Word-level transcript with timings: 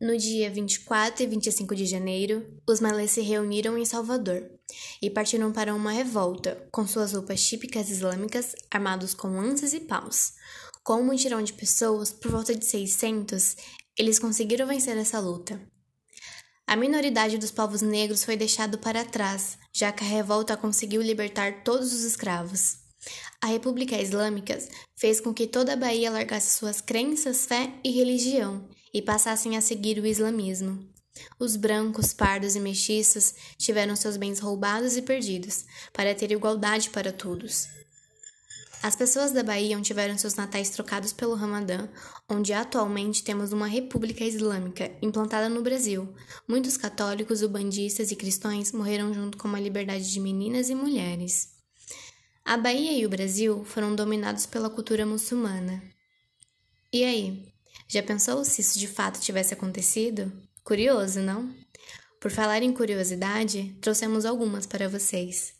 No 0.00 0.16
dia 0.16 0.48
24 0.48 1.22
e 1.22 1.26
25 1.26 1.74
de 1.74 1.84
janeiro, 1.84 2.58
os 2.66 2.80
malês 2.80 3.10
se 3.10 3.20
reuniram 3.20 3.76
em 3.76 3.84
Salvador 3.84 4.50
e 5.02 5.10
partiram 5.10 5.52
para 5.52 5.74
uma 5.74 5.92
revolta, 5.92 6.66
com 6.72 6.86
suas 6.86 7.12
roupas 7.12 7.46
típicas 7.46 7.90
islâmicas, 7.90 8.54
armados 8.70 9.12
com 9.12 9.28
lanças 9.28 9.74
e 9.74 9.80
paus. 9.80 10.32
Com 10.82 11.02
um 11.02 11.04
mutirão 11.04 11.42
de 11.42 11.52
pessoas, 11.52 12.10
por 12.10 12.30
volta 12.30 12.54
de 12.54 12.64
600, 12.64 13.56
eles 13.94 14.18
conseguiram 14.18 14.66
vencer 14.66 14.96
essa 14.96 15.20
luta. 15.20 15.60
A 16.66 16.76
minoridade 16.76 17.36
dos 17.36 17.50
povos 17.50 17.82
negros 17.82 18.24
foi 18.24 18.38
deixado 18.38 18.78
para 18.78 19.04
trás, 19.04 19.58
já 19.70 19.92
que 19.92 20.02
a 20.02 20.06
revolta 20.08 20.56
conseguiu 20.56 21.02
libertar 21.02 21.62
todos 21.62 21.92
os 21.92 22.04
escravos. 22.04 22.78
A 23.38 23.48
República 23.48 24.00
Islâmica 24.00 24.58
fez 24.96 25.20
com 25.20 25.34
que 25.34 25.46
toda 25.46 25.74
a 25.74 25.76
Bahia 25.76 26.10
largasse 26.10 26.56
suas 26.56 26.80
crenças, 26.80 27.44
fé 27.44 27.74
e 27.84 27.90
religião 27.90 28.66
e 28.92 29.02
passassem 29.02 29.56
a 29.56 29.60
seguir 29.60 29.98
o 29.98 30.06
islamismo. 30.06 30.88
Os 31.38 31.56
brancos, 31.56 32.12
pardos 32.12 32.54
e 32.54 32.60
mestiços 32.60 33.34
tiveram 33.58 33.96
seus 33.96 34.16
bens 34.16 34.38
roubados 34.38 34.96
e 34.96 35.02
perdidos, 35.02 35.64
para 35.92 36.14
ter 36.14 36.30
igualdade 36.30 36.90
para 36.90 37.12
todos. 37.12 37.68
As 38.82 38.96
pessoas 38.96 39.30
da 39.30 39.42
Bahia 39.42 39.78
tiveram 39.82 40.16
seus 40.16 40.36
natais 40.36 40.70
trocados 40.70 41.12
pelo 41.12 41.34
Ramadã, 41.34 41.86
onde 42.26 42.54
atualmente 42.54 43.22
temos 43.22 43.52
uma 43.52 43.66
república 43.66 44.24
islâmica 44.24 44.90
implantada 45.02 45.50
no 45.50 45.60
Brasil. 45.60 46.14
Muitos 46.48 46.78
católicos, 46.78 47.42
ubandistas 47.42 48.10
e 48.10 48.16
cristãos 48.16 48.72
morreram 48.72 49.12
junto 49.12 49.36
com 49.36 49.48
a 49.48 49.60
liberdade 49.60 50.10
de 50.10 50.18
meninas 50.18 50.70
e 50.70 50.74
mulheres. 50.74 51.50
A 52.42 52.56
Bahia 52.56 52.92
e 52.92 53.04
o 53.04 53.10
Brasil 53.10 53.64
foram 53.66 53.94
dominados 53.94 54.46
pela 54.46 54.70
cultura 54.70 55.04
muçulmana. 55.04 55.82
E 56.90 57.04
aí, 57.04 57.52
já 57.88 58.02
pensou 58.02 58.44
se 58.44 58.60
isso 58.60 58.78
de 58.78 58.86
fato 58.86 59.20
tivesse 59.20 59.54
acontecido? 59.54 60.32
Curioso, 60.62 61.20
não? 61.20 61.52
Por 62.20 62.30
falar 62.30 62.62
em 62.62 62.72
curiosidade, 62.72 63.76
trouxemos 63.80 64.24
algumas 64.24 64.66
para 64.66 64.88
vocês. 64.88 65.59